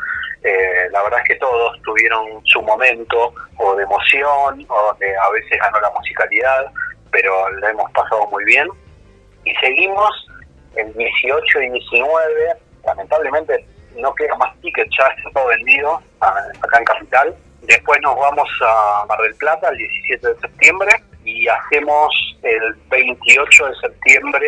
Eh, 0.45 0.89
la 0.91 1.03
verdad 1.05 1.21
es 1.21 1.29
que 1.29 1.35
todos 1.37 1.81
tuvieron 1.83 2.45
su 2.45 2.61
momento 2.61 3.33
o 3.57 3.75
de 3.77 3.85
emoción 3.85 4.67
o 4.69 4.83
donde 4.89 5.17
a 5.17 5.31
veces 5.31 5.59
ganó 5.59 5.81
la 5.81 5.91
musicalidad, 5.91 6.67
pero 7.11 7.49
la 7.53 7.71
hemos 7.71 7.91
pasado 7.93 8.27
muy 8.27 8.45
bien. 8.45 8.69
Y 9.47 9.55
seguimos 9.55 10.11
el 10.77 10.93
18 10.93 11.63
y 11.63 11.71
19, 11.71 12.53
lamentablemente 12.85 13.65
no 13.97 14.15
queda 14.15 14.35
más 14.37 14.55
tickets, 14.61 14.91
ya 14.99 15.07
está 15.07 15.31
todo 15.31 15.47
vendido 15.47 15.99
a- 16.21 16.45
acá 16.63 16.79
en 16.79 16.85
Capital. 16.85 17.37
Después 17.63 17.99
nos 18.03 18.17
vamos 18.17 18.49
a 18.61 19.05
Mar 19.09 19.21
del 19.23 19.35
Plata 19.37 19.69
el 19.69 19.79
17 19.79 20.29
de 20.29 20.41
septiembre 20.41 20.91
y 21.25 21.47
hacemos 21.49 22.37
el 22.43 22.75
28 22.91 23.67
de 23.67 23.75
septiembre 23.77 24.47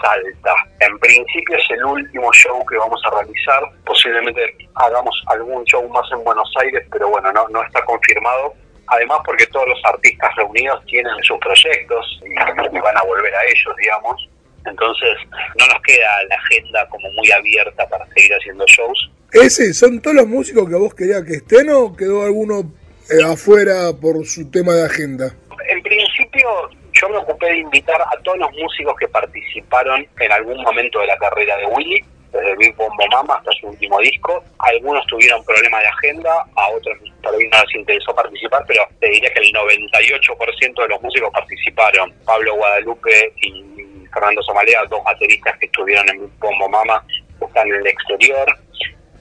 Salta. 0.00 0.54
En 0.80 0.98
principio 0.98 1.56
es 1.56 1.70
el 1.70 1.84
último 1.84 2.32
show 2.32 2.64
que 2.66 2.76
vamos 2.76 3.00
a 3.04 3.10
realizar. 3.10 3.62
Posiblemente 3.84 4.56
hagamos 4.74 5.22
algún 5.26 5.64
show 5.64 5.86
más 5.88 6.10
en 6.12 6.24
Buenos 6.24 6.50
Aires, 6.60 6.86
pero 6.90 7.08
bueno, 7.08 7.32
no, 7.32 7.48
no 7.48 7.62
está 7.62 7.84
confirmado. 7.84 8.54
Además 8.86 9.18
porque 9.24 9.46
todos 9.46 9.68
los 9.68 9.80
artistas 9.84 10.34
reunidos 10.36 10.82
tienen 10.86 11.12
sus 11.22 11.38
proyectos 11.38 12.20
y, 12.24 12.32
y 12.32 12.80
van 12.80 12.96
a 12.96 13.02
volver 13.02 13.34
a 13.34 13.44
ellos, 13.44 13.76
digamos. 13.76 14.28
Entonces 14.66 15.10
no 15.58 15.66
nos 15.66 15.82
queda 15.82 16.08
la 16.28 16.36
agenda 16.36 16.88
como 16.88 17.10
muy 17.12 17.30
abierta 17.30 17.88
para 17.88 18.06
seguir 18.14 18.32
haciendo 18.34 18.64
shows. 18.66 19.10
¿Ese 19.32 19.74
son 19.74 20.00
todos 20.00 20.16
los 20.16 20.26
músicos 20.26 20.68
que 20.68 20.74
vos 20.74 20.94
querías 20.94 21.22
que 21.22 21.34
estén 21.34 21.68
o 21.70 21.94
quedó 21.94 22.24
alguno 22.24 22.72
eh, 23.10 23.22
afuera 23.24 23.92
por 24.00 24.24
su 24.26 24.50
tema 24.50 24.72
de 24.74 24.86
agenda? 24.86 25.34
En 25.68 25.82
principio 25.82 26.70
yo 27.00 27.08
me 27.10 27.18
ocupé 27.18 27.46
de 27.46 27.58
invitar 27.58 28.00
a 28.00 28.22
todos 28.22 28.38
los 28.38 28.50
músicos 28.52 28.94
que 28.98 29.08
participaron 29.08 30.06
en 30.18 30.32
algún 30.32 30.62
momento 30.62 31.00
de 31.00 31.06
la 31.06 31.16
carrera 31.18 31.56
de 31.58 31.66
Willy, 31.66 32.04
desde 32.32 32.56
Big 32.56 32.74
Bombo 32.76 33.06
Mama 33.10 33.36
hasta 33.36 33.52
su 33.60 33.68
último 33.68 33.98
disco. 34.00 34.42
Algunos 34.58 35.06
tuvieron 35.06 35.44
problemas 35.44 35.80
de 35.82 35.88
agenda, 35.88 36.30
a 36.56 36.68
otros 36.70 36.98
por 37.22 37.34
ahí 37.34 37.48
no 37.48 37.62
les 37.62 37.74
interesó 37.74 38.14
participar, 38.14 38.64
pero 38.66 38.82
te 39.00 39.08
diría 39.08 39.32
que 39.32 39.40
el 39.40 39.52
98% 39.52 40.82
de 40.82 40.88
los 40.88 41.02
músicos 41.02 41.30
participaron. 41.32 42.12
Pablo 42.24 42.54
Guadalupe 42.56 43.32
y 43.42 43.62
Fernando 44.12 44.42
Somalea, 44.42 44.84
dos 44.88 45.02
bateristas 45.04 45.56
que 45.58 45.66
estuvieron 45.66 46.08
en 46.08 46.30
Bombo 46.38 46.68
Mama, 46.68 47.04
están 47.40 47.68
en 47.68 47.74
el 47.74 47.86
exterior. 47.86 48.46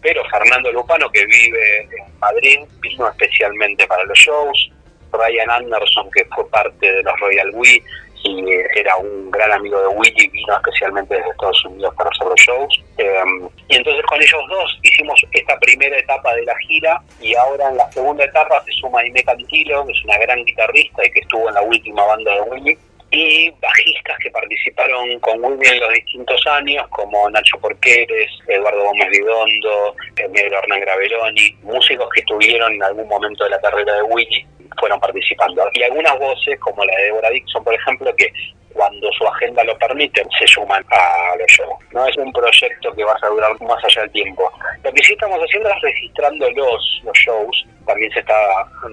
Pero 0.02 0.24
Fernando 0.30 0.72
Lupano, 0.72 1.10
que 1.10 1.26
vive 1.26 1.82
en 1.82 2.20
Madrid, 2.20 2.60
vino 2.82 3.08
especialmente 3.10 3.86
para 3.88 4.04
los 4.06 4.18
shows. 4.18 4.72
Ryan 5.12 5.50
Anderson, 5.50 6.10
que 6.12 6.26
fue 6.36 6.48
parte 6.50 6.92
de 6.92 7.02
los 7.02 7.20
Royal 7.20 7.50
We 7.54 7.82
y 8.24 8.46
era 8.76 8.98
un 8.98 9.32
gran 9.32 9.52
amigo 9.54 9.80
de 9.80 9.88
Willy, 9.88 10.28
vino 10.30 10.56
especialmente 10.56 11.16
desde 11.16 11.30
Estados 11.30 11.66
Unidos 11.66 11.94
para 11.96 12.10
hacer 12.10 12.28
los 12.28 12.40
shows. 12.40 12.84
Eh, 12.98 13.24
y 13.70 13.76
entonces 13.76 14.04
con 14.06 14.22
ellos 14.22 14.42
dos 14.50 14.80
hicimos 14.84 15.24
esta 15.32 15.58
primera 15.60 15.98
etapa 15.98 16.34
de 16.36 16.44
la 16.44 16.56
gira 16.68 17.02
y 17.22 17.36
ahora 17.36 17.70
en 17.70 17.78
la 17.78 17.92
segunda 17.92 18.26
etapa 18.26 18.64
se 18.66 18.72
suma 18.74 19.06
Ime 19.06 19.24
Cantilo, 19.24 19.86
que 19.86 19.94
es 19.94 20.04
una 20.04 20.18
gran 20.18 20.44
guitarrista 20.44 21.06
y 21.06 21.12
que 21.12 21.20
estuvo 21.20 21.48
en 21.48 21.56
la 21.56 21.62
última 21.62 22.06
banda 22.06 22.34
de 22.34 22.42
Willy, 22.42 22.78
y 23.12 23.50
bajistas 23.62 24.18
que 24.20 24.32
participaron 24.32 25.20
con 25.20 25.44
Willy 25.44 25.68
en 25.68 25.80
los 25.80 25.94
distintos 25.94 26.46
años, 26.48 26.88
como 26.90 27.30
Nacho 27.30 27.58
Porqueres, 27.60 28.30
Eduardo 28.48 28.84
Gómez 28.84 29.10
Vidondo, 29.10 29.96
el 30.18 30.32
negro 30.32 30.60
Hernán 30.60 30.82
Graveloni, 30.82 31.58
músicos 31.64 32.10
que 32.14 32.20
estuvieron 32.20 32.74
en 32.74 32.84
algún 32.84 33.08
momento 33.08 33.46
de 33.46 33.52
la 33.52 33.60
carrera 33.60 33.94
de 33.96 34.04
Willy 34.04 34.46
fueron 34.80 35.00
participando. 35.00 35.70
Y 35.74 35.84
algunas 35.84 36.20
voces, 36.20 36.60
como 36.60 36.84
la 36.86 36.96
de 36.98 37.04
Deborah 37.06 37.30
Dixon, 37.30 37.64
por 37.64 37.74
ejemplo, 37.74 38.14
que 38.16 38.32
cuando 38.74 39.12
su 39.14 39.28
agenda 39.28 39.64
lo 39.64 39.78
permite, 39.80 40.24
se 40.38 40.48
suman 40.48 40.86
a 40.92 41.36
los 41.38 41.48
shows. 41.48 41.78
No 41.92 42.06
es 42.06 42.16
un 42.18 42.32
proyecto 42.32 42.94
que 42.94 43.04
va 43.04 43.18
a 43.20 43.28
durar 43.28 43.60
más 43.62 43.84
allá 43.84 44.02
del 44.02 44.12
tiempo. 44.12 44.52
Lo 44.84 44.92
que 44.92 45.04
sí 45.04 45.14
estamos 45.14 45.40
haciendo 45.40 45.70
es 45.70 45.82
registrando 45.82 46.52
los, 46.52 47.02
los 47.04 47.18
shows. 47.18 47.66
También 47.88 48.12
se 48.12 48.20
está 48.20 48.36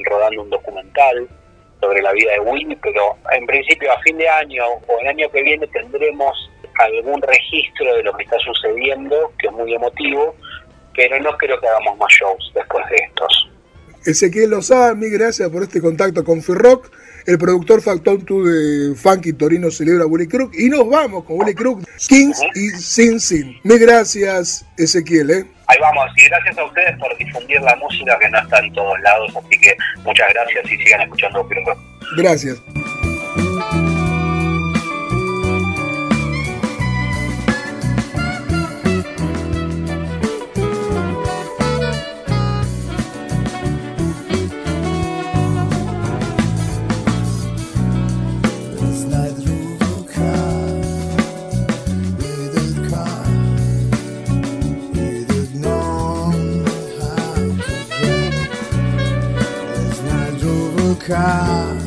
rodando 0.09 0.43
un 0.43 0.51
documental 0.51 1.29
sobre 1.85 2.03
la 2.03 2.13
vida 2.13 2.33
de 2.33 2.41
Winnie, 2.41 2.79
pero 2.83 3.17
en 3.33 3.47
principio 3.47 3.93
a 3.93 4.01
fin 4.01 4.17
de 4.17 4.29
año 4.29 4.65
o 4.87 5.01
el 5.01 5.09
año 5.09 5.31
que 5.31 5.43
viene 5.43 5.67
tendremos 5.69 6.51
algún 6.79 7.21
registro 7.23 7.95
de 7.97 8.03
lo 8.03 8.13
que 8.17 8.25
está 8.25 8.37
sucediendo, 8.39 9.33
que 9.39 9.49
es 9.49 9.53
muy 9.53 9.75
emotivo, 9.75 10.35
pero 10.97 11.21
no 11.21 11.37
creo 11.37 11.61
que 11.61 11.69
hagamos 11.69 11.99
más 11.99 12.13
shows 12.13 12.53
después 12.55 12.85
de 12.91 12.97
estos. 12.97 13.51
Ezequiel 14.07 14.51
Lozada, 14.51 14.95
mil 14.95 15.11
gracias 15.11 15.49
por 15.51 15.63
este 15.63 15.81
contacto 15.81 16.25
con 16.25 16.43
Firrock, 16.43 16.91
el 17.27 17.39
productor 17.39 17.83
Factor 17.83 18.25
2 18.25 18.45
de 18.47 18.95
Funky 18.95 19.33
Torino 19.33 19.71
celebra 19.71 20.07
Willy 20.07 20.27
Crook 20.27 20.55
y 20.55 20.69
nos 20.69 20.89
vamos 20.89 21.25
con 21.25 21.39
Willy 21.39 21.55
Crook, 21.55 21.85
Kings 22.09 22.41
y 22.55 22.71
Sin 22.71 23.21
Sin. 23.21 23.59
Mil 23.63 23.79
gracias 23.79 24.67
Ezequiel, 24.77 25.31
¿eh? 25.31 25.47
Ahí 25.67 25.79
vamos, 25.81 26.11
y 26.17 26.29
gracias 26.29 26.59
a 26.59 26.65
ustedes 26.65 26.99
por 26.99 27.17
difundir 27.17 27.61
la 27.63 27.75
música 27.77 28.19
que 28.19 28.29
no 28.29 28.39
está 28.39 28.59
en 28.59 28.73
todos 28.75 29.01
lados, 29.01 29.33
así 29.37 29.59
que 29.61 29.75
muchas 30.05 30.29
gracias 30.35 30.73
y 30.73 30.77
sigan 30.77 31.01
escuchando. 31.03 31.49
Gracias. 32.17 32.61
Car, 61.05 61.84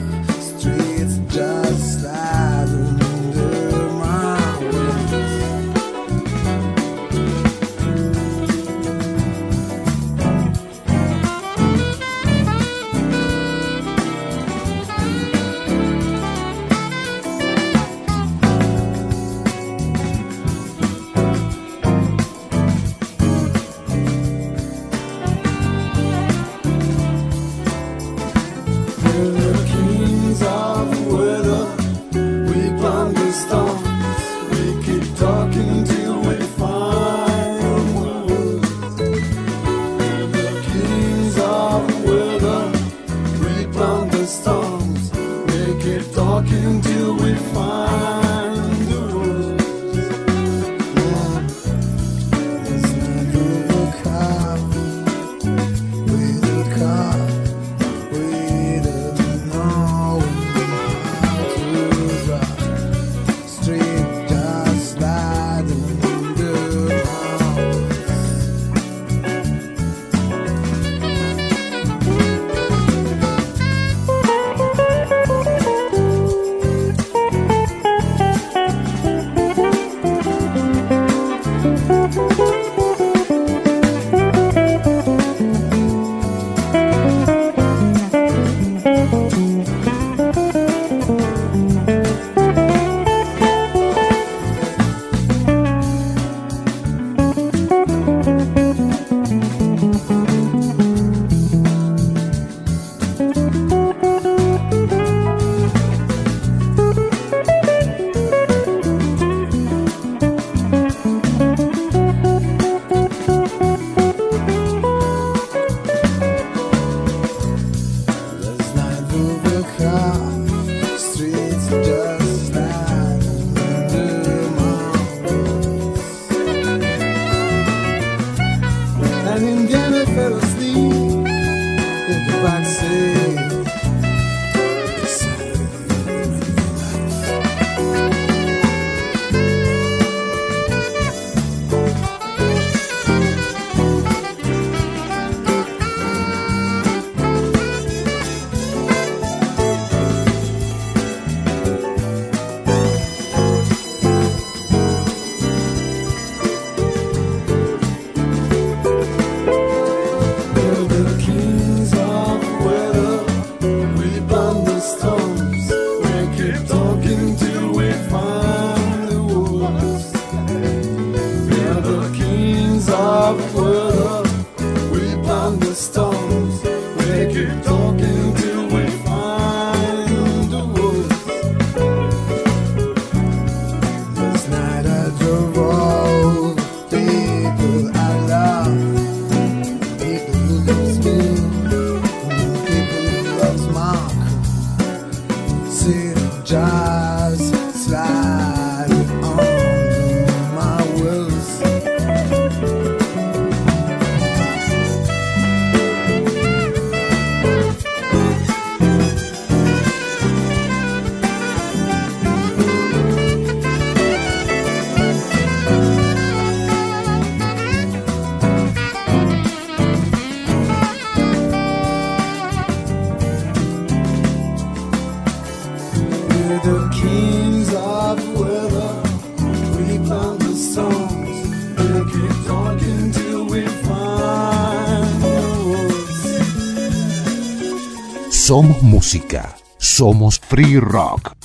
Somos 238.47 238.81
música. 238.81 239.57
Somos 239.77 240.39
Free 240.39 240.79
Rock. 240.79 241.35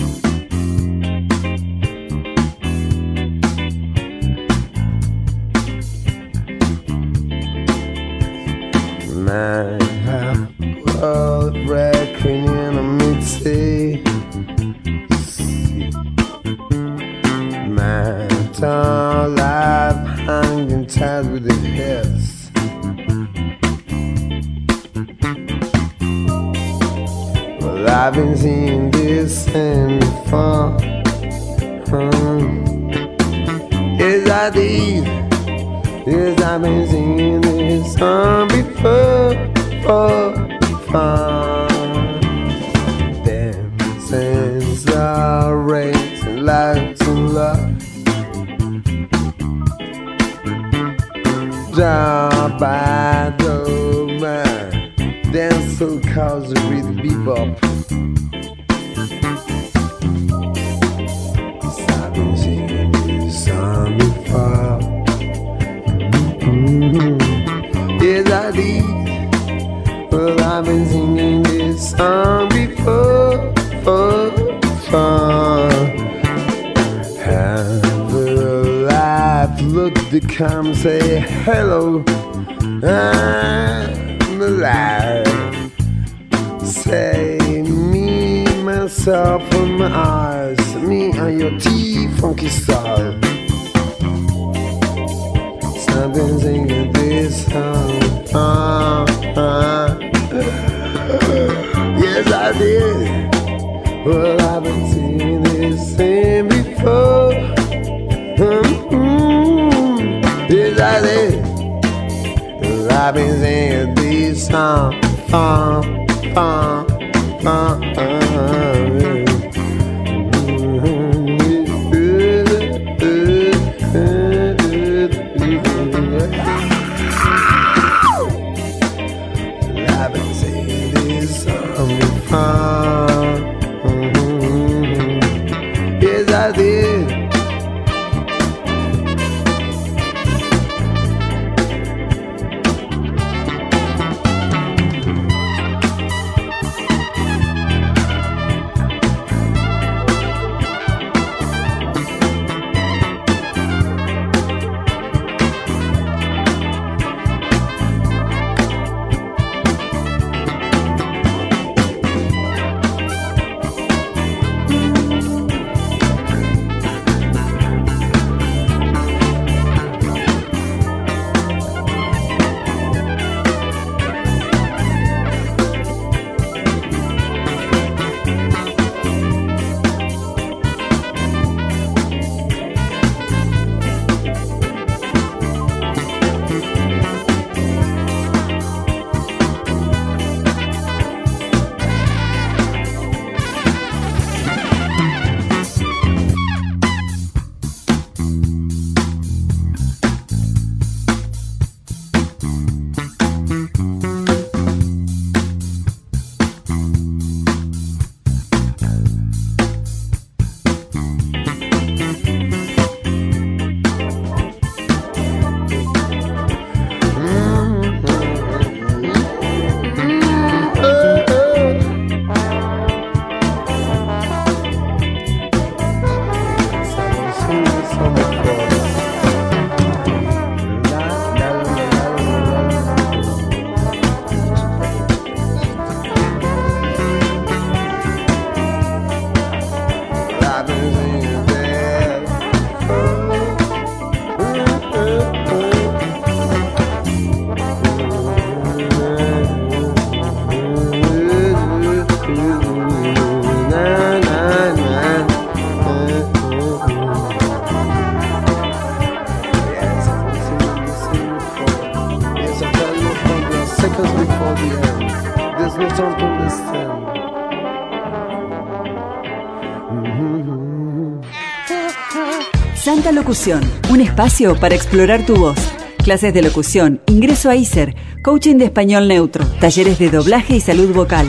Un 273.89 274.03
espacio 274.03 274.61
para 274.61 274.75
explorar 274.75 275.25
tu 275.25 275.37
voz. 275.37 275.57
Clases 276.05 276.35
de 276.35 276.43
locución, 276.43 277.01
ingreso 277.07 277.49
a 277.49 277.57
ISER, 277.57 277.97
coaching 278.23 278.57
de 278.57 278.67
español 278.67 279.09
neutro, 279.09 279.47
talleres 279.59 279.99
de 279.99 280.11
doblaje 280.11 280.57
y 280.57 280.61
salud 280.61 280.93
vocal. 280.93 281.27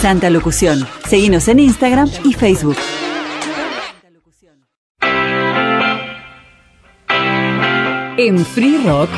Santa 0.00 0.28
Locución. 0.28 0.84
Seguinos 1.08 1.46
en 1.46 1.60
Instagram 1.60 2.10
y 2.24 2.32
Facebook. 2.32 2.76
En 8.18 8.44
Free 8.44 8.82
Rock, 8.84 9.08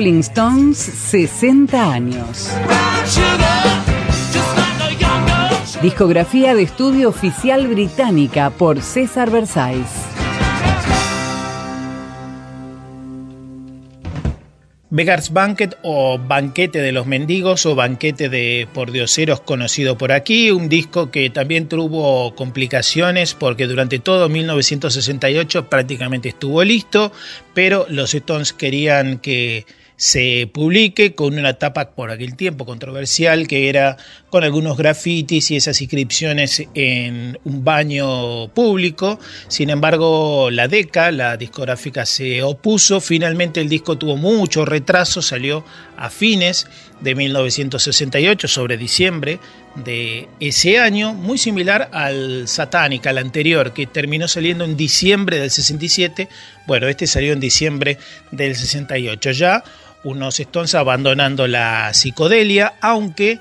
Rolling 0.00 0.20
Stones 0.20 0.78
60 0.78 1.92
años. 1.92 2.48
Discografía 5.82 6.54
de 6.54 6.62
estudio 6.62 7.10
oficial 7.10 7.68
británica 7.68 8.48
por 8.48 8.80
César 8.80 9.30
Versailles. 9.30 9.90
Beggar's 14.88 15.34
Banquet 15.34 15.76
o 15.82 16.18
Banquete 16.18 16.80
de 16.80 16.92
los 16.92 17.06
Mendigos 17.06 17.66
o 17.66 17.74
Banquete 17.74 18.30
de 18.30 18.66
Pordioseros 18.72 19.40
conocido 19.40 19.98
por 19.98 20.12
aquí, 20.12 20.50
un 20.50 20.70
disco 20.70 21.10
que 21.10 21.28
también 21.28 21.68
tuvo 21.68 22.34
complicaciones 22.34 23.34
porque 23.34 23.66
durante 23.66 23.98
todo 23.98 24.30
1968 24.30 25.68
prácticamente 25.68 26.30
estuvo 26.30 26.64
listo, 26.64 27.12
pero 27.52 27.84
los 27.90 28.14
Stones 28.14 28.54
querían 28.54 29.18
que 29.18 29.66
se 30.00 30.48
publique 30.50 31.14
con 31.14 31.38
una 31.38 31.58
tapa 31.58 31.90
por 31.90 32.10
aquel 32.10 32.34
tiempo 32.34 32.64
controversial 32.64 33.46
que 33.46 33.68
era 33.68 33.98
con 34.30 34.44
algunos 34.44 34.78
grafitis 34.78 35.50
y 35.50 35.56
esas 35.56 35.82
inscripciones 35.82 36.64
en 36.72 37.38
un 37.44 37.62
baño 37.62 38.48
público. 38.54 39.20
Sin 39.48 39.68
embargo, 39.68 40.50
la 40.50 40.68
DECA, 40.68 41.10
la 41.10 41.36
discográfica, 41.36 42.06
se 42.06 42.42
opuso. 42.42 43.02
Finalmente 43.02 43.60
el 43.60 43.68
disco 43.68 43.98
tuvo 43.98 44.16
mucho 44.16 44.64
retraso, 44.64 45.20
salió 45.20 45.66
a 45.98 46.08
fines 46.08 46.66
de 47.02 47.14
1968, 47.14 48.48
sobre 48.48 48.78
diciembre 48.78 49.38
de 49.74 50.28
ese 50.40 50.78
año, 50.78 51.12
muy 51.12 51.36
similar 51.36 51.90
al 51.92 52.48
Satanic, 52.48 53.06
al 53.06 53.18
anterior, 53.18 53.74
que 53.74 53.86
terminó 53.86 54.28
saliendo 54.28 54.64
en 54.64 54.78
diciembre 54.78 55.38
del 55.38 55.50
67. 55.50 56.28
Bueno, 56.66 56.88
este 56.88 57.06
salió 57.06 57.34
en 57.34 57.40
diciembre 57.40 57.98
del 58.30 58.56
68. 58.56 59.32
Ya 59.32 59.62
unos 60.04 60.40
Stones 60.40 60.74
abandonando 60.74 61.46
la 61.46 61.90
psicodelia, 61.92 62.74
aunque 62.80 63.38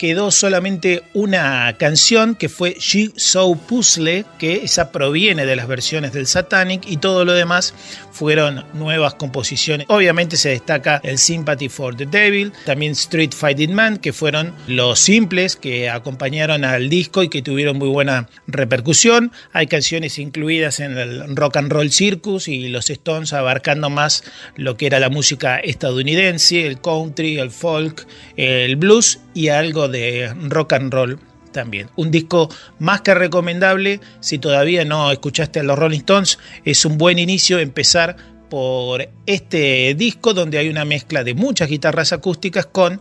quedó 0.00 0.30
solamente 0.30 1.02
una 1.12 1.76
canción 1.78 2.34
que 2.34 2.48
fue 2.48 2.74
She 2.80 3.12
So 3.16 3.54
Puzzle, 3.54 4.24
que 4.38 4.64
esa 4.64 4.92
proviene 4.92 5.44
de 5.44 5.56
las 5.56 5.68
versiones 5.68 6.14
del 6.14 6.26
Satanic 6.26 6.84
y 6.86 6.96
todo 6.96 7.26
lo 7.26 7.34
demás 7.34 7.74
fueron 8.20 8.66
nuevas 8.74 9.14
composiciones. 9.14 9.86
Obviamente 9.88 10.36
se 10.36 10.50
destaca 10.50 11.00
el 11.02 11.16
Sympathy 11.16 11.70
for 11.70 11.96
the 11.96 12.04
Devil, 12.04 12.52
también 12.66 12.92
Street 12.92 13.32
Fighting 13.32 13.72
Man, 13.72 13.96
que 13.96 14.12
fueron 14.12 14.52
los 14.66 15.00
simples 15.00 15.56
que 15.56 15.88
acompañaron 15.88 16.66
al 16.66 16.90
disco 16.90 17.22
y 17.22 17.30
que 17.30 17.40
tuvieron 17.40 17.78
muy 17.78 17.88
buena 17.88 18.28
repercusión. 18.46 19.32
Hay 19.54 19.68
canciones 19.68 20.18
incluidas 20.18 20.80
en 20.80 20.98
el 20.98 21.34
Rock 21.34 21.56
and 21.56 21.72
Roll 21.72 21.90
Circus 21.90 22.46
y 22.48 22.68
los 22.68 22.90
Stones 22.90 23.32
abarcando 23.32 23.88
más 23.88 24.22
lo 24.54 24.76
que 24.76 24.84
era 24.84 25.00
la 25.00 25.08
música 25.08 25.58
estadounidense, 25.58 26.66
el 26.66 26.78
country, 26.78 27.38
el 27.38 27.50
folk, 27.50 28.06
el 28.36 28.76
blues 28.76 29.20
y 29.32 29.48
algo 29.48 29.88
de 29.88 30.30
rock 30.50 30.74
and 30.74 30.92
roll 30.92 31.18
también. 31.52 31.88
Un 31.96 32.10
disco 32.10 32.48
más 32.78 33.00
que 33.00 33.14
recomendable, 33.14 34.00
si 34.20 34.38
todavía 34.38 34.84
no 34.84 35.10
escuchaste 35.10 35.60
a 35.60 35.62
los 35.62 35.78
Rolling 35.78 35.98
Stones, 35.98 36.38
es 36.64 36.84
un 36.84 36.98
buen 36.98 37.18
inicio 37.18 37.58
empezar 37.58 38.16
por 38.48 39.08
este 39.26 39.94
disco 39.94 40.34
donde 40.34 40.58
hay 40.58 40.68
una 40.68 40.84
mezcla 40.84 41.24
de 41.24 41.34
muchas 41.34 41.68
guitarras 41.68 42.12
acústicas 42.12 42.66
con 42.66 43.00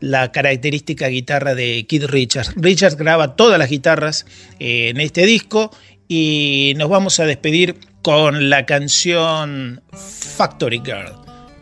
la 0.00 0.30
característica 0.32 1.08
guitarra 1.08 1.54
de 1.54 1.86
Keith 1.88 2.04
Richards. 2.04 2.52
Richards 2.56 2.96
graba 2.96 3.36
todas 3.36 3.58
las 3.58 3.70
guitarras 3.70 4.26
eh, 4.58 4.90
en 4.90 5.00
este 5.00 5.24
disco 5.26 5.70
y 6.08 6.74
nos 6.76 6.88
vamos 6.88 7.20
a 7.20 7.26
despedir 7.26 7.76
con 8.02 8.50
la 8.50 8.66
canción 8.66 9.82
Factory 9.92 10.80
Girl. 10.84 11.12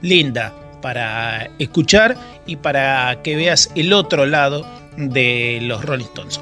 Linda 0.03 0.55
para 0.83 1.51
escuchar 1.59 2.17
y 2.47 2.57
para 2.57 3.23
que 3.23 3.37
veas 3.37 3.71
el 3.75 3.93
otro 3.93 4.27
lado 4.27 4.65
de 4.97 5.59
los 5.63 5.85
Rolling 5.85 6.05
Stones. 6.05 6.41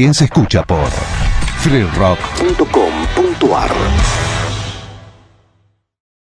También 0.01 0.15
se 0.15 0.25
escucha 0.25 0.63
por 0.63 0.89
freerock.com.ar 1.59 3.71